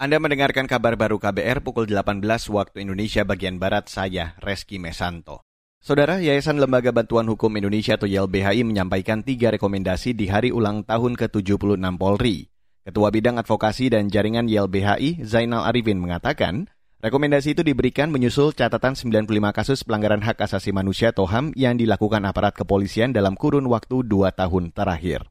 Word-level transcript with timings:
Anda 0.00 0.16
mendengarkan 0.16 0.64
kabar 0.64 0.96
baru 0.96 1.20
KBR 1.20 1.60
pukul 1.60 1.84
18 1.84 2.24
waktu 2.24 2.88
Indonesia 2.88 3.20
bagian 3.20 3.60
Barat, 3.60 3.92
saya 3.92 4.32
Reski 4.40 4.80
Mesanto. 4.80 5.44
Saudara, 5.76 6.24
Yayasan 6.24 6.56
Lembaga 6.56 6.88
Bantuan 6.88 7.28
Hukum 7.28 7.52
Indonesia 7.60 8.00
atau 8.00 8.08
YLBHI 8.08 8.64
menyampaikan 8.64 9.20
tiga 9.20 9.52
rekomendasi 9.52 10.16
di 10.16 10.32
hari 10.32 10.56
ulang 10.56 10.88
tahun 10.88 11.20
ke-76 11.20 12.00
Polri. 12.00 12.48
Ketua 12.80 13.12
Bidang 13.12 13.44
Advokasi 13.44 13.92
dan 13.92 14.08
Jaringan 14.08 14.48
YLBHI, 14.48 15.20
Zainal 15.20 15.68
Arifin 15.68 16.00
mengatakan, 16.00 16.72
rekomendasi 17.04 17.52
itu 17.52 17.60
diberikan 17.60 18.08
menyusul 18.08 18.56
catatan 18.56 18.96
95 18.96 19.28
kasus 19.52 19.84
pelanggaran 19.84 20.24
hak 20.24 20.40
asasi 20.40 20.72
manusia 20.72 21.12
atau 21.12 21.28
HAM 21.28 21.52
yang 21.60 21.76
dilakukan 21.76 22.24
aparat 22.24 22.56
kepolisian 22.56 23.12
dalam 23.12 23.36
kurun 23.36 23.68
waktu 23.68 24.00
dua 24.08 24.32
tahun 24.32 24.72
terakhir. 24.72 25.28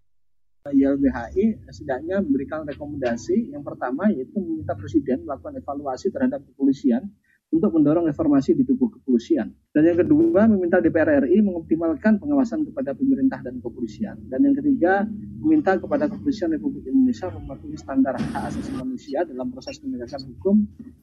YLBHI 0.71 1.69
setidaknya 1.69 2.21
memberikan 2.21 2.65
rekomendasi 2.65 3.53
yang 3.53 3.61
pertama 3.65 4.07
yaitu 4.09 4.37
meminta 4.37 4.73
Presiden 4.73 5.25
melakukan 5.25 5.57
evaluasi 5.59 6.09
terhadap 6.13 6.45
kepolisian 6.53 7.09
untuk 7.49 7.73
mendorong 7.73 8.05
reformasi 8.05 8.53
di 8.53 8.61
tubuh 8.61 8.93
kepolisian. 8.93 9.49
Dan 9.73 9.89
yang 9.89 9.97
kedua, 9.97 10.45
meminta 10.45 10.77
DPR 10.77 11.25
RI 11.25 11.41
mengoptimalkan 11.41 12.21
pengawasan 12.21 12.61
kepada 12.69 12.93
pemerintah 12.93 13.41
dan 13.41 13.57
kepolisian. 13.57 14.21
Dan 14.29 14.45
yang 14.45 14.53
ketiga, 14.53 15.09
meminta 15.41 15.73
kepada 15.81 16.05
kepolisian 16.05 16.53
Republik 16.53 16.85
Indonesia 16.85 17.33
mematuhi 17.33 17.73
standar 17.73 18.21
hak 18.21 18.53
asasi 18.53 18.69
manusia 18.77 19.25
dalam 19.25 19.49
proses 19.49 19.81
penegakan 19.81 20.21
hukum, 20.29 20.55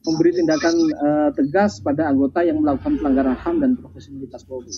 memberi 0.07 0.31
tindakan 0.39 0.75
uh, 1.03 1.29
tegas 1.35 1.83
pada 1.83 2.07
anggota 2.07 2.39
yang 2.47 2.63
melakukan 2.63 2.95
pelanggaran 2.95 3.35
HAM 3.35 3.55
dan 3.59 3.75
profesionalitas 3.75 4.47
Polri. 4.47 4.71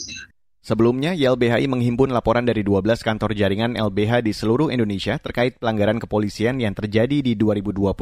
Sebelumnya, 0.60 1.16
YLBHI 1.16 1.72
menghimpun 1.72 2.12
laporan 2.12 2.44
dari 2.44 2.68
12 2.68 3.00
kantor 3.00 3.32
jaringan 3.32 3.80
LBH 3.80 4.28
di 4.28 4.36
seluruh 4.36 4.68
Indonesia 4.68 5.16
terkait 5.16 5.56
pelanggaran 5.56 6.04
kepolisian 6.04 6.60
yang 6.60 6.76
terjadi 6.76 7.24
di 7.24 7.40
2021 7.40 7.96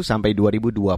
sampai 0.00 0.30
2022. 0.30 0.94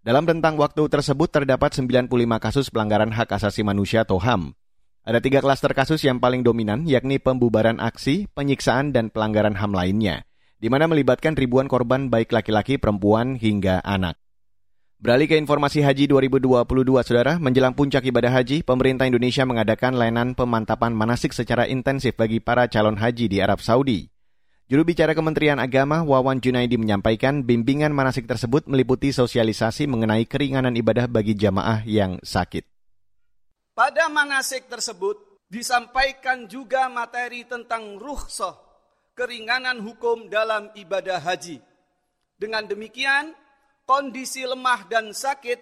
Dalam 0.00 0.24
rentang 0.26 0.58
waktu 0.58 0.82
tersebut 0.90 1.30
terdapat 1.30 1.76
95 1.76 2.10
kasus 2.42 2.66
pelanggaran 2.74 3.14
hak 3.14 3.30
asasi 3.30 3.62
manusia 3.62 4.02
atau 4.02 4.18
HAM. 4.18 4.56
Ada 5.00 5.24
tiga 5.24 5.40
klaster 5.40 5.72
kasus 5.72 6.04
yang 6.04 6.20
paling 6.20 6.44
dominan, 6.44 6.84
yakni 6.84 7.16
pembubaran 7.16 7.80
aksi, 7.80 8.28
penyiksaan, 8.36 8.92
dan 8.92 9.08
pelanggaran 9.08 9.56
HAM 9.56 9.72
lainnya, 9.72 10.28
di 10.60 10.68
mana 10.68 10.84
melibatkan 10.84 11.32
ribuan 11.32 11.72
korban 11.72 12.12
baik 12.12 12.36
laki-laki, 12.36 12.76
perempuan, 12.76 13.40
hingga 13.40 13.80
anak. 13.80 14.19
Beralih 15.00 15.32
ke 15.32 15.40
informasi 15.40 15.80
haji 15.80 16.12
2022, 16.12 16.60
Saudara, 17.08 17.40
menjelang 17.40 17.72
puncak 17.72 18.04
ibadah 18.04 18.36
haji, 18.36 18.60
pemerintah 18.60 19.08
Indonesia 19.08 19.48
mengadakan 19.48 19.96
layanan 19.96 20.36
pemantapan 20.36 20.92
manasik 20.92 21.32
secara 21.32 21.64
intensif 21.64 22.12
bagi 22.20 22.36
para 22.36 22.68
calon 22.68 23.00
haji 23.00 23.32
di 23.32 23.40
Arab 23.40 23.64
Saudi. 23.64 24.12
Juru 24.68 24.84
bicara 24.84 25.16
Kementerian 25.16 25.56
Agama 25.56 26.04
Wawan 26.04 26.44
Junaidi 26.44 26.76
menyampaikan 26.76 27.40
bimbingan 27.48 27.96
manasik 27.96 28.28
tersebut 28.28 28.68
meliputi 28.68 29.08
sosialisasi 29.08 29.88
mengenai 29.88 30.28
keringanan 30.28 30.76
ibadah 30.76 31.08
bagi 31.08 31.32
jamaah 31.32 31.80
yang 31.88 32.20
sakit. 32.20 32.68
Pada 33.72 34.04
manasik 34.12 34.68
tersebut 34.68 35.16
disampaikan 35.48 36.44
juga 36.44 36.92
materi 36.92 37.48
tentang 37.48 37.96
ruhsoh, 37.96 38.52
keringanan 39.16 39.80
hukum 39.80 40.28
dalam 40.28 40.68
ibadah 40.76 41.24
haji. 41.24 41.56
Dengan 42.36 42.68
demikian, 42.68 43.32
kondisi 43.90 44.46
lemah 44.46 44.86
dan 44.86 45.10
sakit 45.10 45.58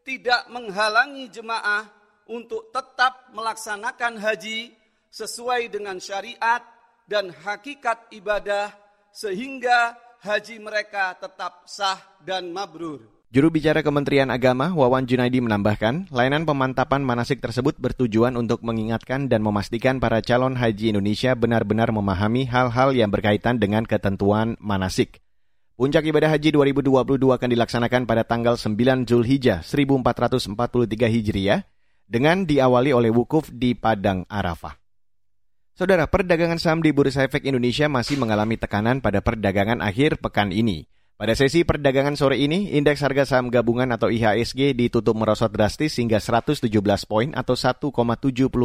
tidak 0.00 0.48
menghalangi 0.48 1.28
jemaah 1.28 1.84
untuk 2.24 2.72
tetap 2.72 3.28
melaksanakan 3.36 4.16
haji 4.16 4.72
sesuai 5.12 5.68
dengan 5.68 6.00
syariat 6.00 6.64
dan 7.04 7.28
hakikat 7.28 8.08
ibadah 8.16 8.72
sehingga 9.12 9.92
haji 10.24 10.56
mereka 10.56 11.20
tetap 11.20 11.68
sah 11.68 12.00
dan 12.24 12.48
mabrur. 12.48 13.12
Juru 13.28 13.52
bicara 13.52 13.84
Kementerian 13.84 14.32
Agama 14.32 14.72
Wawan 14.72 15.04
Junaidi 15.04 15.44
menambahkan, 15.44 16.08
layanan 16.08 16.48
pemantapan 16.48 17.04
manasik 17.04 17.44
tersebut 17.44 17.76
bertujuan 17.76 18.40
untuk 18.40 18.64
mengingatkan 18.64 19.28
dan 19.28 19.44
memastikan 19.44 20.00
para 20.00 20.24
calon 20.24 20.56
haji 20.56 20.96
Indonesia 20.96 21.36
benar-benar 21.36 21.92
memahami 21.92 22.48
hal-hal 22.48 22.96
yang 22.96 23.12
berkaitan 23.12 23.60
dengan 23.60 23.84
ketentuan 23.84 24.56
manasik. 24.64 25.25
Puncak 25.76 26.08
ibadah 26.08 26.32
haji 26.32 26.56
2022 26.56 27.36
akan 27.36 27.48
dilaksanakan 27.52 28.08
pada 28.08 28.24
tanggal 28.24 28.56
9 28.56 29.04
Zulhijjah 29.04 29.60
1443 29.60 30.56
Hijriah 31.04 31.68
dengan 32.08 32.48
diawali 32.48 32.96
oleh 32.96 33.12
wukuf 33.12 33.52
di 33.52 33.76
Padang 33.76 34.24
Arafah. 34.24 34.72
Saudara, 35.76 36.08
perdagangan 36.08 36.56
saham 36.56 36.80
di 36.80 36.96
Bursa 36.96 37.28
Efek 37.28 37.44
Indonesia 37.44 37.92
masih 37.92 38.16
mengalami 38.16 38.56
tekanan 38.56 39.04
pada 39.04 39.20
perdagangan 39.20 39.84
akhir 39.84 40.16
pekan 40.16 40.48
ini. 40.48 40.88
Pada 41.20 41.36
sesi 41.36 41.60
perdagangan 41.60 42.16
sore 42.16 42.40
ini, 42.40 42.72
indeks 42.72 43.04
harga 43.04 43.36
saham 43.36 43.52
gabungan 43.52 43.92
atau 43.92 44.08
IHSG 44.08 44.72
ditutup 44.72 45.12
merosot 45.12 45.52
drastis 45.52 46.00
hingga 46.00 46.24
117 46.24 46.72
poin 47.04 47.36
atau 47.36 47.52
1,70 47.52 47.92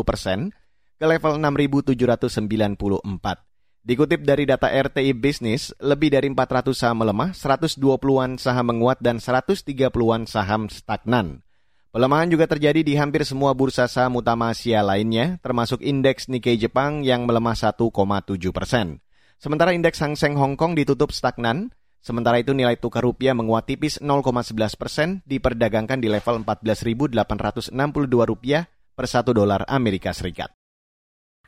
persen 0.07 0.55
ke 0.95 1.03
level 1.03 1.43
6.794. 1.43 3.50
Dikutip 3.81 4.21
dari 4.21 4.45
data 4.45 4.69
RTI 4.69 5.17
Business, 5.17 5.73
lebih 5.81 6.13
dari 6.13 6.29
400 6.29 6.69
saham 6.77 7.01
melemah, 7.01 7.33
120-an 7.33 8.37
saham 8.37 8.69
menguat, 8.69 9.01
dan 9.01 9.17
130-an 9.17 10.29
saham 10.29 10.69
stagnan. 10.69 11.41
Pelemahan 11.89 12.29
juga 12.29 12.45
terjadi 12.45 12.85
di 12.85 12.93
hampir 12.93 13.25
semua 13.25 13.57
bursa 13.57 13.89
saham 13.89 14.21
utama 14.21 14.53
Asia 14.53 14.85
lainnya, 14.85 15.41
termasuk 15.41 15.81
indeks 15.81 16.29
Nikkei 16.29 16.61
Jepang 16.61 17.01
yang 17.01 17.25
melemah 17.25 17.57
1,7 17.57 17.81
persen. 18.53 19.01
Sementara 19.41 19.73
indeks 19.73 19.97
Hang 19.97 20.13
Seng 20.13 20.37
Hong 20.37 20.53
Kong 20.53 20.77
ditutup 20.77 21.09
stagnan, 21.09 21.73
sementara 22.05 22.37
itu 22.37 22.53
nilai 22.53 22.77
tukar 22.77 23.01
rupiah 23.01 23.33
menguat 23.33 23.65
tipis 23.65 23.97
0,11 23.97 24.77
persen, 24.77 25.25
diperdagangkan 25.25 25.97
di 25.97 26.05
level 26.05 26.45
14.862 26.45 27.73
rupiah 28.29 28.69
per 28.93 29.09
satu 29.09 29.33
dolar 29.33 29.65
Amerika 29.65 30.13
Serikat. 30.13 30.60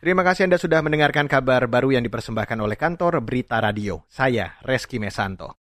Terima 0.04 0.20
kasih 0.20 0.52
Anda 0.52 0.60
sudah 0.60 0.84
mendengarkan 0.84 1.32
kabar 1.32 1.64
baru 1.64 1.96
yang 1.96 2.04
dipersembahkan 2.04 2.60
oleh 2.60 2.76
kantor 2.76 3.24
Berita 3.24 3.64
Radio. 3.64 4.04
Saya 4.12 4.60
Reski 4.60 5.00
Mesanto. 5.00 5.48